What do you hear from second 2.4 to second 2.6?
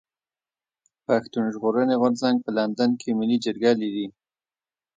په